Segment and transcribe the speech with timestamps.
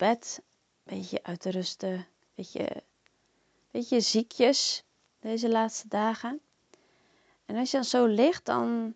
[0.00, 0.42] bed,
[0.84, 2.82] een beetje uit te rusten, beetje,
[3.70, 4.84] beetje ziekjes
[5.18, 6.40] deze laatste dagen.
[7.44, 8.94] En als je dan zo ligt, dan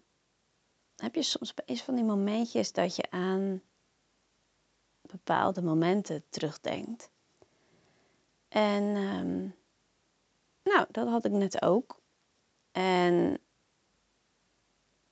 [0.96, 3.62] heb je soms eens van die momentjes dat je aan
[5.00, 7.10] bepaalde momenten terugdenkt.
[8.48, 9.54] En um,
[10.62, 12.00] nou, dat had ik net ook.
[12.72, 13.38] En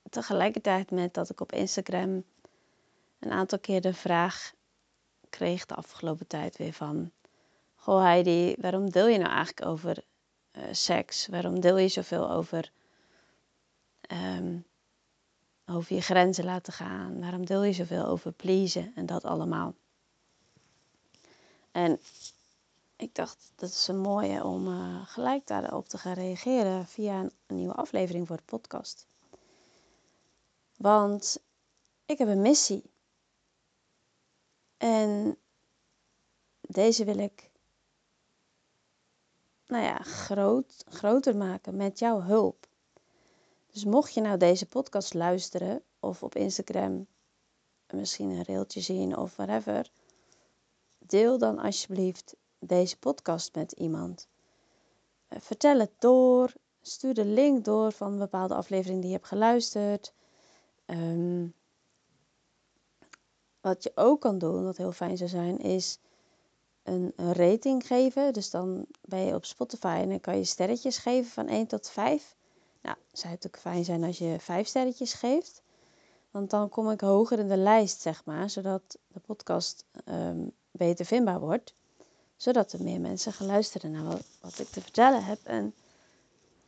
[0.09, 2.23] tegelijkertijd met dat ik op Instagram
[3.19, 4.53] een aantal keer de vraag
[5.33, 7.11] kreeg de afgelopen tijd weer van...
[7.75, 10.03] Goh Heidi, waarom deel je nou eigenlijk over
[10.51, 11.27] uh, seks?
[11.27, 12.71] Waarom deel je zoveel over,
[14.11, 14.65] um,
[15.65, 17.19] over je grenzen laten gaan?
[17.19, 19.73] Waarom deel je zoveel over pleasen en dat allemaal?
[21.71, 21.99] En
[22.95, 27.31] ik dacht, dat is een mooie om uh, gelijk daarop te gaan reageren via een,
[27.47, 29.07] een nieuwe aflevering voor de podcast.
[30.77, 31.39] Want
[32.05, 32.91] ik heb een missie.
[34.83, 35.37] En
[36.61, 37.49] deze wil ik
[39.67, 42.67] nou ja, groot, groter maken met jouw hulp.
[43.71, 47.07] Dus mocht je nou deze podcast luisteren of op Instagram
[47.89, 49.91] misschien een reeltje zien of whatever,
[50.97, 54.27] deel dan alsjeblieft deze podcast met iemand.
[55.27, 59.27] Eh, vertel het door, stuur de link door van een bepaalde aflevering die je hebt
[59.27, 60.13] geluisterd.
[60.85, 61.53] Um,
[63.63, 65.99] wat je ook kan doen, wat heel fijn zou zijn, is
[66.83, 68.33] een, rating geven.
[68.33, 71.89] Dus dan ben je op Spotify en dan kan je sterretjes geven van 1 tot
[71.89, 72.35] 5.
[72.81, 75.61] Nou, zou het ook fijn zijn als je 5 sterretjes geeft.
[76.31, 81.05] Want dan kom ik hoger in de lijst, zeg maar, zodat de podcast um, beter
[81.05, 81.73] vindbaar wordt.
[82.35, 85.73] Zodat er meer mensen gaan luisteren naar wat, ik te vertellen heb en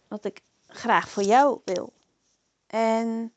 [0.08, 1.94] wat ik graag voor jou wil.
[2.68, 3.34] En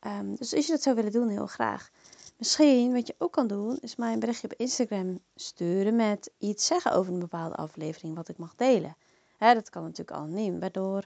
[0.00, 1.90] um, dus als je dat zou willen doen, heel graag.
[2.38, 6.66] Misschien wat je ook kan doen, is mij een berichtje op Instagram sturen met iets
[6.66, 8.96] zeggen over een bepaalde aflevering wat ik mag delen.
[9.36, 11.04] Hè, dat kan natuurlijk anoniem, waardoor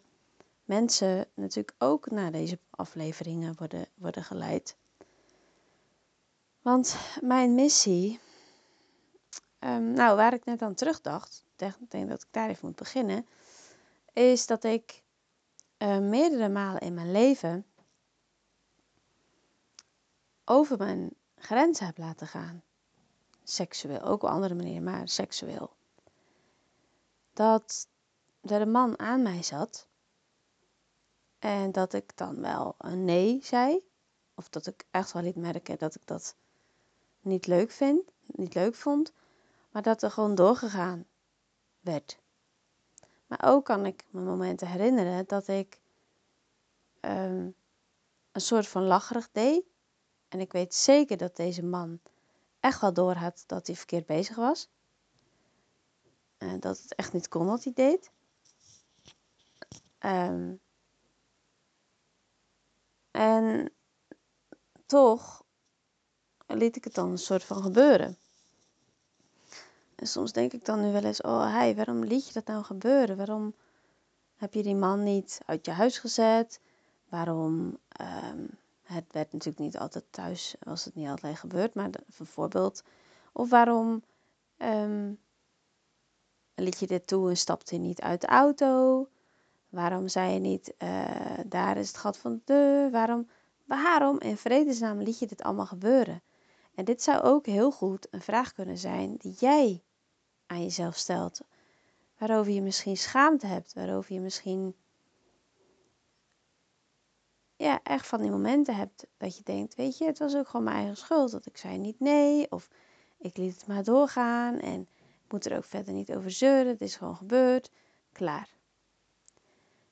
[0.64, 4.76] mensen natuurlijk ook naar deze afleveringen worden, worden geleid.
[6.62, 8.20] Want mijn missie,
[9.58, 13.26] um, nou waar ik net aan terugdacht, ik denk dat ik daar even moet beginnen,
[14.12, 15.02] is dat ik
[15.78, 17.66] uh, meerdere malen in mijn leven
[20.44, 22.62] over mijn grenzen heb laten gaan.
[23.44, 25.70] Seksueel, ook op andere manieren, maar seksueel.
[27.32, 27.88] Dat
[28.40, 29.86] er een man aan mij zat
[31.38, 33.84] en dat ik dan wel een nee zei.
[34.34, 36.36] Of dat ik echt wel liet merken dat ik dat
[37.20, 39.12] niet leuk vind, niet leuk vond.
[39.70, 41.06] Maar dat er gewoon doorgegaan
[41.80, 42.18] werd.
[43.26, 45.80] Maar ook kan ik me momenten herinneren dat ik
[47.00, 47.54] um,
[48.32, 49.64] een soort van lacherig deed.
[50.32, 52.00] En ik weet zeker dat deze man
[52.60, 54.68] echt wel doorhad dat hij verkeerd bezig was.
[56.38, 58.10] En dat het echt niet kon wat hij deed.
[60.00, 60.60] Um,
[63.10, 63.72] en
[64.86, 65.44] toch
[66.46, 68.16] liet ik het dan een soort van gebeuren.
[69.94, 72.64] En soms denk ik dan nu wel eens: oh, hey, waarom liet je dat nou
[72.64, 73.16] gebeuren?
[73.16, 73.54] Waarom
[74.36, 76.60] heb je die man niet uit je huis gezet?
[77.08, 78.60] Waarom um,
[78.92, 82.82] het werd natuurlijk niet altijd thuis, was het niet altijd gebeurd, maar bijvoorbeeld.
[83.32, 84.02] Of waarom
[84.58, 85.18] um,
[86.54, 89.08] liet je dit toe en stapte je niet uit de auto?
[89.68, 92.88] Waarom zei je niet, uh, daar is het gat van de?
[92.92, 93.28] Waarom,
[93.64, 96.22] waarom in vredesnaam liet je dit allemaal gebeuren?
[96.74, 99.82] En dit zou ook heel goed een vraag kunnen zijn die jij
[100.46, 101.40] aan jezelf stelt.
[102.18, 104.74] Waarover je misschien schaamte hebt, waarover je misschien
[107.62, 110.64] ja, echt van die momenten hebt dat je denkt, weet je, het was ook gewoon
[110.64, 111.30] mijn eigen schuld.
[111.30, 112.68] Dat ik zei niet nee, of
[113.18, 114.80] ik liet het maar doorgaan en
[115.24, 116.66] ik moet er ook verder niet over zeuren.
[116.66, 117.70] Het is gewoon gebeurd,
[118.12, 118.48] klaar.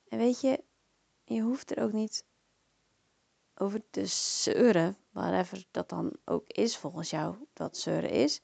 [0.08, 0.64] En weet je,
[1.24, 2.24] je hoeft er ook niet
[3.54, 8.40] over te zeuren, whatever dat dan ook is volgens jou, dat zeuren is.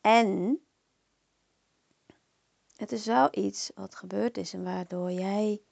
[0.00, 0.60] En
[2.76, 5.62] het is wel iets wat gebeurd is en waardoor jij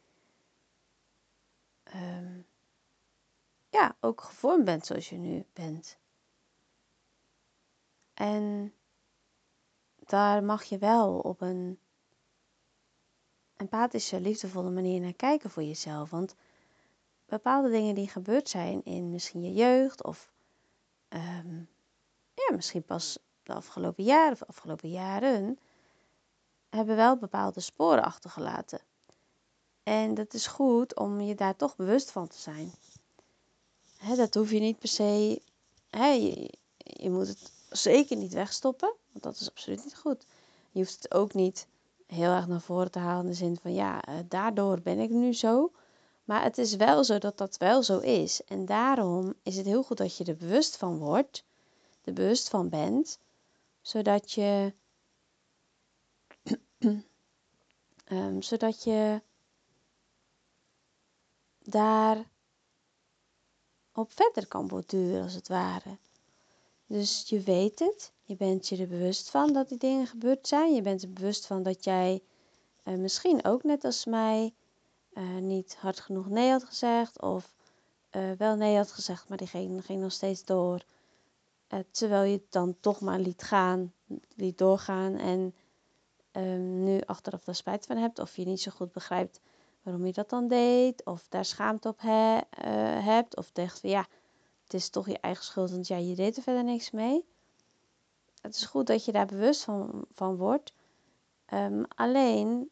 [1.95, 2.47] um,
[3.69, 5.99] ja, ook gevormd bent zoals je nu bent.
[8.15, 8.75] En
[9.97, 11.79] daar mag je wel op een
[13.57, 16.11] empathische, liefdevolle manier naar kijken voor jezelf.
[16.11, 16.35] Want
[17.27, 20.33] bepaalde dingen die gebeurd zijn in misschien je jeugd of
[21.09, 21.69] um,
[22.35, 25.59] ja, misschien pas de afgelopen jaren of afgelopen jaren,
[26.69, 28.81] hebben wel bepaalde sporen achtergelaten.
[29.91, 32.73] En dat is goed om je daar toch bewust van te zijn.
[34.17, 35.43] dat hoef je niet per se.
[36.83, 40.27] je, moet het zeker niet wegstoppen, want dat is absoluut niet goed.
[40.71, 41.67] Je hoeft het ook niet
[42.07, 45.11] heel erg naar voren te halen in de zin van ja, eh, daardoor ben ik
[45.11, 45.73] nu zo.
[46.25, 48.45] Maar het is wel zo dat dat wel zo is.
[48.45, 51.45] En daarom is het heel goed dat je er bewust van wordt,
[52.05, 53.19] er bewust van bent,
[53.81, 54.73] zodat je,
[58.09, 59.21] um, zodat je
[61.65, 62.31] daar
[63.93, 65.99] op verder kan borduren als het ware.
[66.87, 70.75] Dus je weet het, je bent je er bewust van dat die dingen gebeurd zijn.
[70.75, 72.23] Je bent er bewust van dat jij
[72.85, 74.55] uh, misschien ook net als mij
[75.13, 77.21] uh, niet hard genoeg nee had gezegd.
[77.23, 77.53] Of
[78.17, 80.85] uh, wel nee had gezegd, maar die ging, nog steeds door.
[81.91, 83.93] terwijl je het dan toch maar liet gaan,
[84.35, 85.17] liet doorgaan.
[85.17, 85.55] En
[86.33, 88.19] um, nu achteraf daar spijt van hebt.
[88.19, 89.41] Of je niet zo goed begrijpt
[89.83, 91.05] waarom je dat dan deed.
[91.05, 92.41] Of daar schaamte op he,
[93.01, 93.37] hebt.
[93.37, 94.07] Of dacht van ja,
[94.63, 97.25] het is toch je eigen schuld, want ja, je deed er verder niks mee.
[98.41, 100.73] Het is goed dat je daar bewust van, van wordt.
[101.53, 102.71] Um, alleen,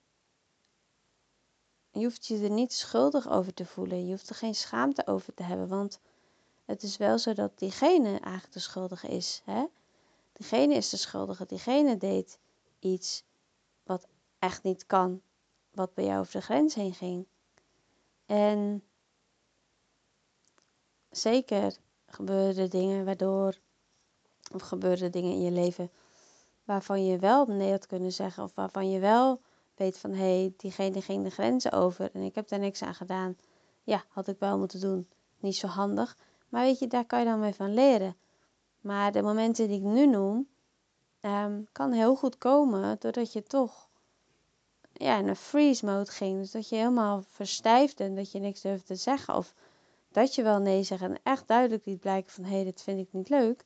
[1.90, 4.04] je hoeft je er niet schuldig over te voelen.
[4.04, 5.69] Je hoeft er geen schaamte over te hebben.
[5.69, 6.00] Want
[6.64, 9.43] het is wel zo dat diegene eigenlijk de schuldige is.
[9.44, 9.64] Hè?
[10.32, 11.46] Diegene is de schuldige.
[11.46, 12.38] Diegene deed
[12.78, 13.25] iets
[13.84, 14.06] wat
[14.38, 15.20] echt niet kan.
[15.78, 17.26] Wat bij jou over de grens heen ging.
[18.26, 18.82] En
[21.10, 21.76] zeker
[22.06, 23.58] gebeuren dingen waardoor,
[24.52, 25.90] of gebeuren dingen in je leven
[26.64, 29.40] waarvan je wel nee had kunnen zeggen, of waarvan je wel
[29.75, 32.94] weet van hé, hey, diegene ging de grenzen over en ik heb daar niks aan
[32.94, 33.36] gedaan.
[33.82, 35.08] Ja, had ik wel moeten doen.
[35.38, 36.16] Niet zo handig.
[36.48, 38.16] Maar weet je, daar kan je dan mee van leren.
[38.80, 40.48] Maar de momenten die ik nu noem,
[41.20, 43.88] um, kan heel goed komen doordat je toch
[44.99, 46.41] ja, in een freeze mode ging.
[46.41, 49.35] Dus dat je helemaal verstijfde en dat je niks durfde te zeggen.
[49.35, 49.55] Of
[50.12, 53.00] dat je wel nee zegt en echt duidelijk liet blijken van hé, hey, dit vind
[53.00, 53.65] ik niet leuk.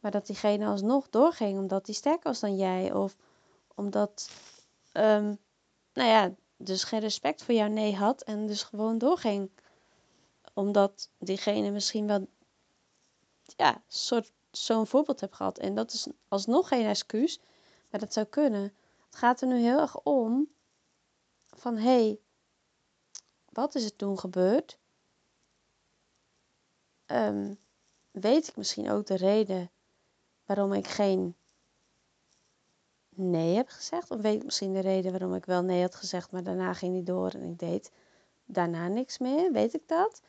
[0.00, 2.92] Maar dat diegene alsnog doorging omdat hij sterker was dan jij.
[2.92, 3.16] Of
[3.74, 4.30] omdat,
[4.92, 5.38] um,
[5.92, 9.50] nou ja, dus geen respect voor jouw nee had en dus gewoon doorging.
[10.54, 12.26] Omdat diegene misschien wel,
[13.56, 15.58] ja, soort zo'n voorbeeld hebt gehad.
[15.58, 17.40] En dat is alsnog geen excuus,
[17.90, 18.62] maar dat zou kunnen.
[19.06, 20.48] Het gaat er nu heel erg om
[21.64, 22.20] van hé, hey,
[23.48, 24.78] wat is er toen gebeurd?
[27.06, 27.58] um,
[28.10, 29.70] weet ik misschien ook de reden
[30.46, 31.36] waarom ik geen
[33.08, 34.10] nee heb gezegd.
[34.10, 36.94] Of weet ik misschien de reden waarom ik wel nee had gezegd, maar daarna ging
[36.94, 37.90] niet door en ik deed
[38.44, 39.52] daarna niks meer.
[39.52, 40.22] Weet ik dat?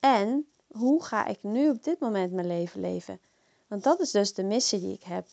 [0.00, 3.20] En hoe ga ik nu op dit moment mijn leven leven?
[3.66, 5.26] Want dat is dus de missie die ik heb.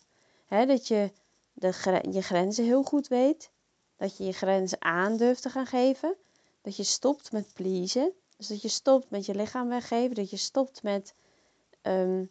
[0.47, 1.11] dat je
[1.53, 3.51] de, je grenzen heel goed weet.
[4.01, 6.15] Dat je je grenzen aan durft te gaan geven.
[6.61, 8.11] Dat je stopt met pleasen.
[8.37, 10.15] Dus dat je stopt met je lichaam weggeven.
[10.15, 11.13] Dat je stopt met
[11.81, 12.29] um,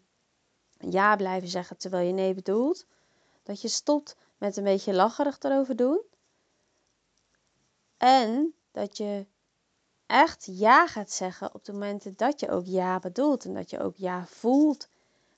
[0.79, 2.87] ja blijven zeggen terwijl je nee bedoelt.
[3.43, 6.01] Dat je stopt met een beetje lacherig erover doen.
[7.97, 9.27] En dat je
[10.07, 13.45] echt ja gaat zeggen op de momenten dat je ook ja bedoelt.
[13.45, 14.89] En dat je ook ja voelt.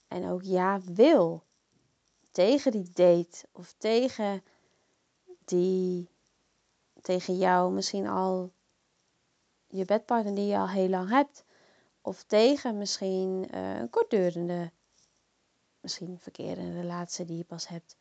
[0.09, 1.43] En ook ja wil.
[2.31, 3.47] Tegen die date.
[3.53, 4.43] Of tegen
[5.45, 6.11] die
[7.03, 8.53] tegen jou misschien al
[9.67, 11.45] je bedpartner die je al heel lang hebt.
[12.01, 14.71] Of tegen misschien uh, een kortdurende,
[15.81, 17.97] misschien verkeerde relatie die je pas hebt.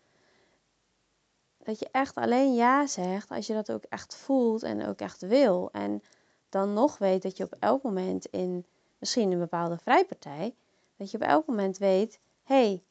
[1.58, 5.22] Dat je echt alleen ja zegt als je dat ook echt voelt en ook echt
[5.22, 5.72] wil.
[5.72, 6.04] En
[6.50, 8.66] dan nog weet dat je op elk moment in
[8.98, 10.56] misschien een bepaalde vrijpartij,
[10.96, 12.84] dat je op elk moment weet, hé, hey,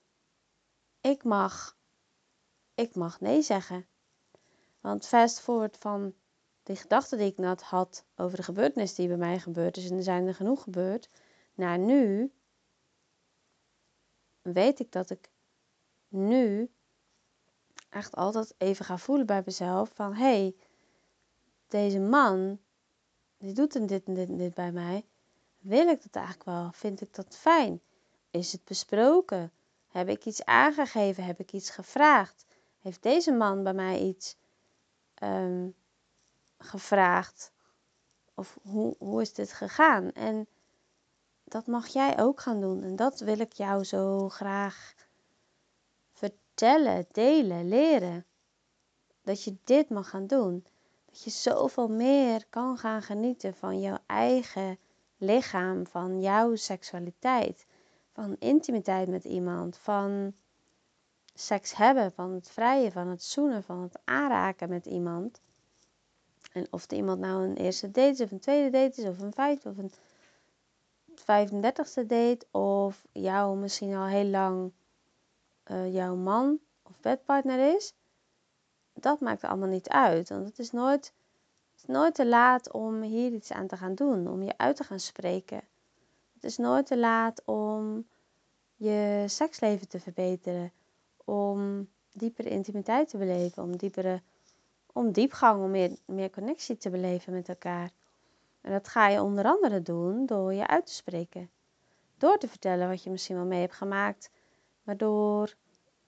[1.01, 1.77] ik mag,
[2.75, 3.87] ik mag nee zeggen.
[4.81, 6.15] Want fast forward van
[6.63, 9.97] die gedachten die ik net had over de gebeurtenis die bij mij gebeurd is, en
[9.97, 11.09] er zijn er genoeg gebeurd,
[11.55, 12.33] naar nu,
[14.43, 15.31] weet ik dat ik
[16.09, 16.71] nu
[17.89, 20.55] echt altijd even ga voelen bij mezelf van, hé, hey,
[21.69, 22.59] deze man,
[23.39, 25.05] die doet en dit en dit en dit bij mij.
[25.59, 26.71] Wil ik dat eigenlijk wel?
[26.73, 27.81] Vind ik dat fijn?
[28.31, 29.53] Is het besproken?
[29.89, 31.25] Heb ik iets aangegeven?
[31.25, 32.47] Heb ik iets gevraagd?
[32.81, 34.37] Heeft deze man bij mij iets
[35.21, 35.75] um,
[36.59, 37.53] gevraagd?
[38.35, 40.13] Of hoe, hoe is dit gegaan?
[40.13, 40.47] En
[41.45, 42.83] dat mag jij ook gaan doen.
[42.83, 44.95] En dat wil ik jou zo graag
[46.13, 48.25] vertellen, delen, leren.
[49.23, 50.65] Dat je dit mag gaan doen.
[51.05, 54.79] Dat je zoveel meer kan gaan genieten van jouw eigen
[55.17, 57.67] lichaam, van jouw seksualiteit,
[58.13, 60.35] van intimiteit met iemand, van
[61.41, 65.41] seks hebben, van het vrijen, van het zoenen, van het aanraken met iemand.
[66.53, 69.21] En of de iemand nou een eerste date is, of een tweede date is, of
[69.21, 69.93] een vijfde, of een
[71.21, 74.73] 35ste date, of jou misschien al heel lang
[75.71, 77.95] uh, jouw man of bedpartner is,
[78.93, 80.29] dat maakt allemaal niet uit.
[80.29, 81.13] Want het is nooit,
[81.73, 84.77] het is nooit te laat om hier iets aan te gaan doen, om je uit
[84.77, 85.63] te gaan spreken.
[86.35, 88.07] Het is nooit te laat om
[88.77, 90.73] je seksleven te verbeteren,
[91.31, 94.23] om diepere intimiteit te beleven, om, diepere,
[94.93, 97.91] om diepgang, om meer, meer connectie te beleven met elkaar.
[98.61, 101.51] En dat ga je onder andere doen door je uit te spreken.
[102.19, 104.31] Door te vertellen wat je misschien wel mee hebt gemaakt,
[104.83, 105.55] waardoor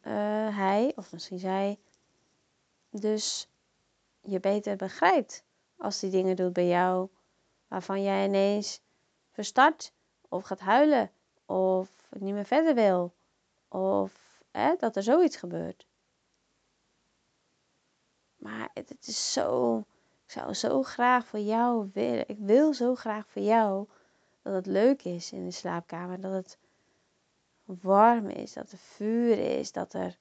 [0.02, 1.78] uh, hij of misschien zij
[2.90, 3.48] dus
[4.20, 5.44] je beter begrijpt
[5.76, 7.08] als die dingen doet bij jou
[7.68, 8.80] waarvan jij ineens
[9.30, 9.92] verstart
[10.28, 11.10] of gaat huilen
[11.46, 13.12] of niet meer verder wil
[13.68, 14.31] of
[14.78, 15.87] dat er zoiets gebeurt.
[18.37, 19.78] Maar het, is zo,
[20.25, 23.88] ik zou zo graag voor jou willen, ik wil zo graag voor jou
[24.42, 26.59] dat het leuk is in de slaapkamer, dat het
[27.64, 30.18] warm is, dat er vuur is, dat er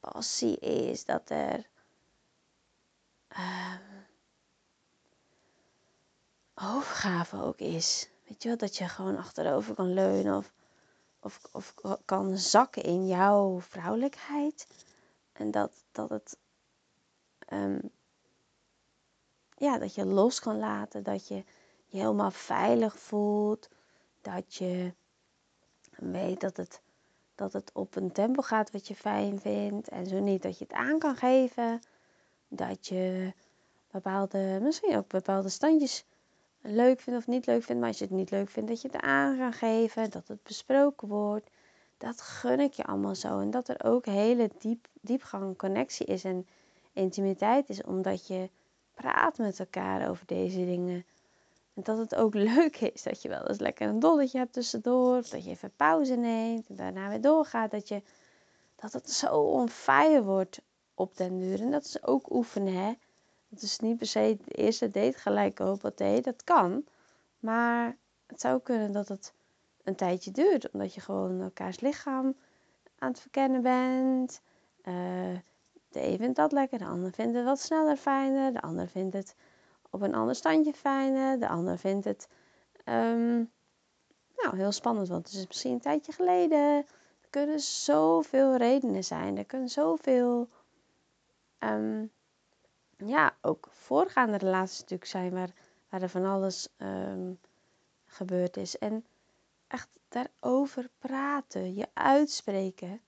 [0.00, 1.68] passie is, dat er
[3.30, 3.74] uh,
[6.54, 8.08] overgave ook is.
[8.28, 10.52] Weet je wel, dat je gewoon achterover kan leunen of,
[11.22, 11.74] of, of
[12.04, 14.66] kan zakken in jouw vrouwelijkheid.
[15.32, 16.36] En dat, dat het,
[17.52, 17.90] um,
[19.56, 21.44] ja, dat je los kan laten, dat je
[21.86, 23.68] je helemaal veilig voelt,
[24.20, 24.94] dat je
[25.96, 26.80] weet dat het,
[27.34, 30.64] dat het op een tempo gaat wat je fijn vindt en zo niet dat je
[30.64, 31.80] het aan kan geven
[32.48, 33.32] dat je
[33.90, 36.04] bepaalde, misschien ook bepaalde standjes
[36.62, 37.80] leuk vindt of niet leuk vindt.
[37.80, 40.42] Maar als je het niet leuk vindt, dat je het aan gaat geven, dat het
[40.42, 41.50] besproken wordt.
[41.98, 43.38] Dat gun ik je allemaal zo.
[43.40, 46.46] En dat er ook hele diep, diepgang connectie is en
[46.92, 48.50] intimiteit is, omdat je
[48.94, 51.04] praat met elkaar over deze dingen.
[51.74, 55.14] En dat het ook leuk is dat je wel eens lekker een dolletje hebt tussendoor.
[55.30, 57.70] Dat je even pauze neemt en daarna weer doorgaat.
[57.70, 58.02] Dat, je,
[58.76, 60.60] dat het zo on fire wordt
[60.94, 61.60] op den duur.
[61.60, 62.92] En dat is ook oefenen, hè.
[63.52, 66.84] Het is niet per se de eerste date gelijk hoppatee, dat kan.
[67.38, 69.34] Maar het zou kunnen dat het
[69.82, 72.36] een tijdje duurt, omdat je gewoon elkaars lichaam
[72.98, 74.40] aan het verkennen bent.
[74.84, 75.38] Uh,
[75.88, 79.14] de een vindt dat lekker, de ander vindt het wat sneller fijner, de ander vindt
[79.14, 79.34] het
[79.90, 82.28] op een ander standje fijner, de ander vindt het
[82.84, 83.50] um,
[84.36, 86.76] nou, heel spannend, want het is misschien een tijdje geleden.
[87.20, 90.48] Er kunnen zoveel redenen zijn, er kunnen zoveel
[91.58, 92.10] um,
[93.08, 95.52] ja, ook voorgaande relaties natuurlijk zijn waar,
[95.88, 97.38] waar er van alles um,
[98.06, 98.78] gebeurd is.
[98.78, 99.04] En
[99.66, 103.00] echt daarover praten, je uitspreken,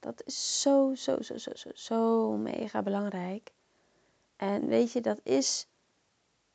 [0.00, 3.52] dat is zo, zo, zo, zo, zo, zo mega belangrijk.
[4.36, 5.66] En weet je, dat is,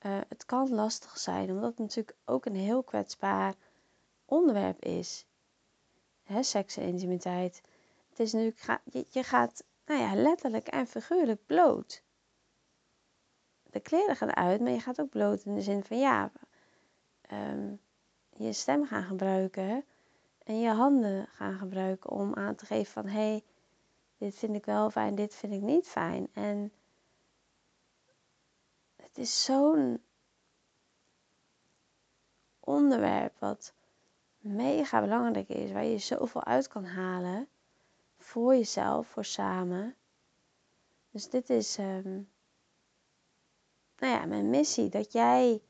[0.02, 3.56] uh, het kan lastig zijn, omdat het natuurlijk ook een heel kwetsbaar
[4.26, 5.26] onderwerp is.
[6.24, 7.62] Hè, seks en intimiteit.
[8.10, 12.02] Het is natuurlijk, je, je gaat nou ja, letterlijk en figuurlijk bloot.
[13.72, 16.32] De kleren gaan uit, maar je gaat ook bloot in de zin van ja,
[17.32, 17.80] um,
[18.36, 19.86] je stem gaan gebruiken
[20.44, 23.44] en je handen gaan gebruiken om aan te geven van hé, hey,
[24.18, 26.28] dit vind ik wel fijn, dit vind ik niet fijn.
[26.34, 26.72] En
[28.96, 30.04] het is zo'n
[32.60, 33.74] onderwerp wat
[34.38, 37.48] mega belangrijk is, waar je zoveel uit kan halen
[38.18, 39.96] voor jezelf, voor samen.
[41.12, 42.30] Dus dit is um,
[44.00, 44.90] nou ja, mijn missie.
[44.90, 45.62] Dat jij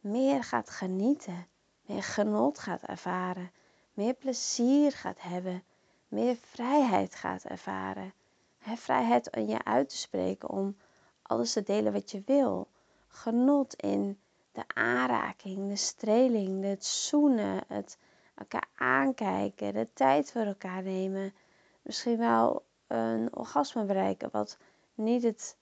[0.00, 1.46] meer gaat genieten,
[1.86, 3.50] meer genot gaat ervaren,
[3.94, 5.62] meer plezier gaat hebben,
[6.08, 8.12] meer vrijheid gaat ervaren.
[8.58, 10.76] He, vrijheid in je uit te spreken om
[11.22, 12.68] alles te delen wat je wil.
[13.08, 14.18] Genot in
[14.52, 17.98] de aanraking, de streling, het zoenen, het
[18.34, 21.34] elkaar aankijken, de tijd voor elkaar nemen
[21.82, 24.28] misschien wel een orgasme bereiken.
[24.32, 24.58] Wat
[24.94, 25.56] niet het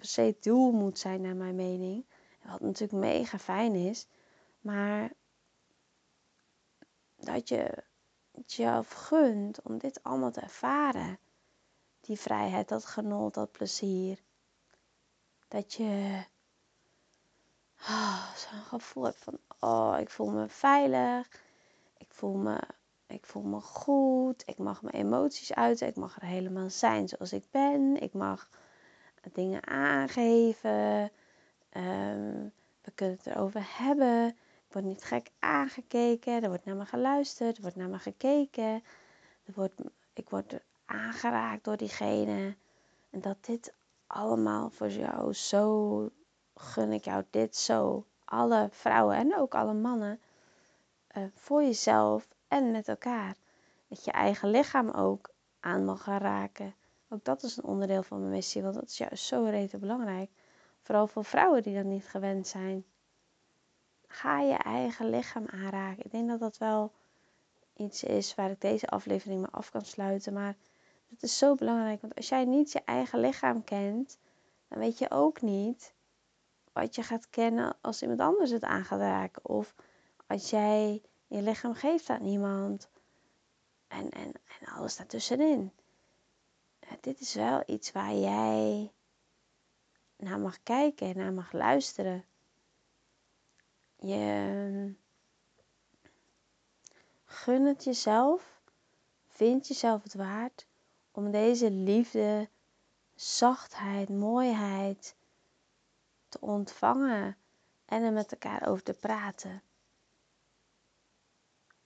[0.00, 2.04] se doel moet zijn, naar mijn mening.
[2.42, 4.06] Wat natuurlijk mega fijn is.
[4.60, 5.12] Maar
[7.16, 7.84] dat je
[8.30, 11.18] het jezelf gunt om dit allemaal te ervaren.
[12.00, 14.22] Die vrijheid, dat genot, dat plezier.
[15.48, 16.24] Dat je
[17.80, 21.42] oh, zo'n gevoel hebt van, oh, ik voel me veilig.
[21.96, 22.60] Ik voel me
[23.06, 24.42] ik voel me goed.
[24.46, 25.88] Ik mag mijn emoties uiten.
[25.88, 28.02] Ik mag er helemaal zijn zoals ik ben.
[28.02, 28.48] Ik mag
[29.32, 31.10] dingen aangeven.
[31.76, 32.52] Um,
[32.82, 34.28] we kunnen het erover hebben.
[34.28, 36.42] Ik word niet gek aangekeken.
[36.42, 37.56] Er wordt naar me geluisterd.
[37.56, 38.82] Er wordt naar me gekeken.
[39.44, 39.80] Er wordt,
[40.12, 42.56] ik word aangeraakt door diegene.
[43.10, 43.72] En dat dit
[44.06, 46.10] allemaal voor jou zo
[46.54, 48.04] gun ik jou dit zo.
[48.24, 50.20] Alle vrouwen en ook alle mannen.
[51.16, 53.34] Uh, voor jezelf en met elkaar.
[53.88, 56.74] Dat je eigen lichaam ook aan mag gaan raken.
[57.14, 60.30] Ook dat is een onderdeel van mijn missie, want dat is juist zo rete belangrijk.
[60.82, 62.84] Vooral voor vrouwen die dat niet gewend zijn.
[64.06, 66.04] Ga je eigen lichaam aanraken.
[66.04, 66.92] Ik denk dat dat wel
[67.76, 70.32] iets is waar ik deze aflevering me af kan sluiten.
[70.32, 70.56] Maar
[71.08, 74.18] het is zo belangrijk, want als jij niet je eigen lichaam kent,
[74.68, 75.94] dan weet je ook niet
[76.72, 79.44] wat je gaat kennen als iemand anders het aan gaat raken.
[79.44, 79.74] Of
[80.26, 82.88] als jij je lichaam geeft aan iemand.
[83.88, 85.72] En, en, en alles daartussenin.
[87.00, 88.92] Dit is wel iets waar jij
[90.16, 92.24] naar mag kijken en naar mag luisteren.
[93.96, 94.94] Je
[97.24, 98.52] gun het jezelf.
[99.26, 100.66] Vind jezelf het waard
[101.10, 102.48] om deze liefde,
[103.14, 105.16] zachtheid, mooiheid
[106.28, 107.36] te ontvangen
[107.84, 109.62] en er met elkaar over te praten.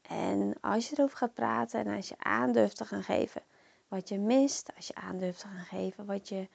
[0.02, 3.42] En als je erover gaat praten en als je aandurft te gaan geven
[3.88, 6.48] wat je mist, als je aandurft te gaan geven wat je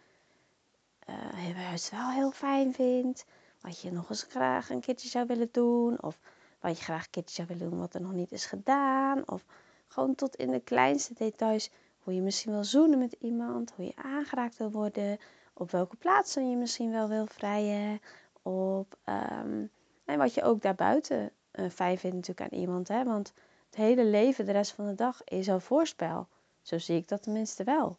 [1.09, 3.25] uh, juist wel heel fijn vindt,
[3.61, 6.19] wat je nog eens graag een keertje zou willen doen, of
[6.59, 9.45] wat je graag een keertje zou willen doen wat er nog niet is gedaan, of
[9.87, 13.95] gewoon tot in de kleinste details hoe je misschien wil zoenen met iemand, hoe je
[13.95, 15.19] aangeraakt wil worden,
[15.53, 18.01] op welke plaatsen je misschien wel wil vrijen,
[18.41, 19.71] op um,
[20.05, 23.03] en wat je ook daarbuiten uh, fijn vindt natuurlijk aan iemand, hè?
[23.03, 23.33] want
[23.65, 26.27] het hele leven, de rest van de dag, is al voorspel.
[26.63, 27.97] Zo zie ik dat tenminste wel.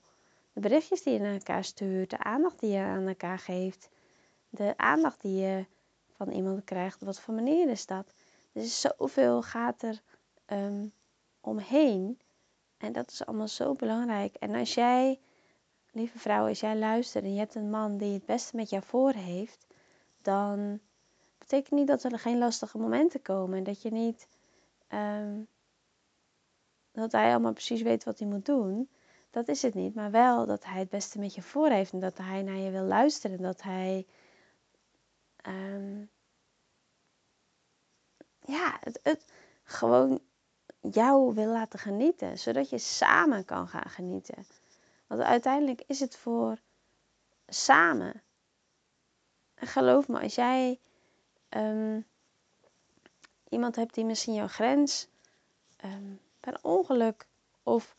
[0.52, 3.88] De berichtjes die je naar elkaar stuurt, de aandacht die je aan elkaar geeft,
[4.48, 5.66] de aandacht die je
[6.16, 8.14] van iemand krijgt, wat voor manier is dat?
[8.52, 10.02] Dus zoveel gaat er
[10.46, 10.92] um,
[11.40, 12.18] omheen.
[12.76, 14.34] En dat is allemaal zo belangrijk.
[14.34, 15.20] En als jij,
[15.92, 18.82] lieve vrouw, als jij luistert en je hebt een man die het beste met jou
[18.82, 19.66] voor heeft,
[20.22, 20.80] dan
[21.38, 23.58] betekent niet dat er geen lastige momenten komen.
[23.58, 24.28] En dat je niet.
[24.88, 25.48] Um,
[27.00, 28.88] dat hij allemaal precies weet wat hij moet doen.
[29.30, 29.94] Dat is het niet.
[29.94, 31.92] Maar wel dat hij het beste met je voor heeft.
[31.92, 33.42] En dat hij naar je wil luisteren.
[33.42, 34.06] Dat hij.
[35.46, 36.10] Um,
[38.40, 39.24] ja, het, het
[39.62, 40.20] gewoon
[40.80, 42.38] jou wil laten genieten.
[42.38, 44.46] Zodat je samen kan gaan genieten.
[45.06, 46.58] Want uiteindelijk is het voor
[47.48, 48.22] samen.
[49.54, 50.78] En geloof me, als jij
[51.48, 52.06] um,
[53.48, 55.08] iemand hebt die misschien jouw grens
[55.84, 57.26] um, per ongeluk
[57.62, 57.94] of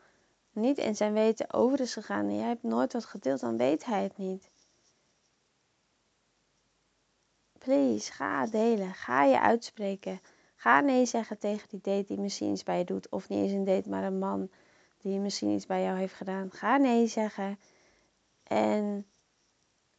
[0.51, 3.85] niet in zijn weten over is gegaan en jij hebt nooit wat gedeeld, dan weet
[3.85, 4.51] hij het niet.
[7.57, 8.93] Please, ga delen.
[8.93, 10.19] Ga je uitspreken.
[10.55, 13.09] Ga nee zeggen tegen die date die misschien iets bij je doet.
[13.09, 14.49] Of niet eens een date, maar een man
[14.97, 16.51] die misschien iets bij jou heeft gedaan.
[16.51, 17.59] Ga nee zeggen.
[18.43, 19.05] En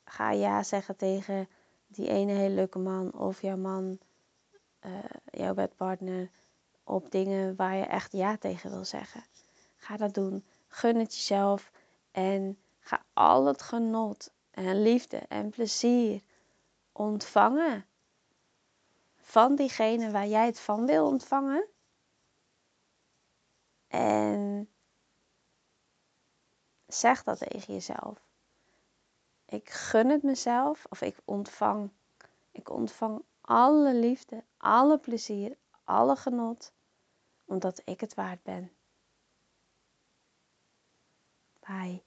[0.04, 1.48] ga ja zeggen tegen
[1.87, 3.12] die ene hele leuke man.
[3.12, 3.98] Of jouw man,
[4.87, 4.92] uh,
[5.30, 6.30] jouw bedpartner
[6.87, 9.25] op dingen waar je echt ja tegen wil zeggen.
[9.77, 10.44] Ga dat doen.
[10.68, 11.70] Gun het jezelf
[12.11, 16.22] en ga al het genot en liefde en plezier
[16.92, 17.87] ontvangen
[19.16, 21.66] van diegene waar jij het van wil ontvangen.
[23.88, 24.68] En
[26.87, 28.27] zeg dat tegen jezelf.
[29.46, 31.90] Ik gun het mezelf of ik ontvang.
[32.51, 36.72] Ik ontvang alle liefde, alle plezier, alle genot
[37.46, 38.70] omdat ik het waard ben.
[41.61, 42.02] Bye.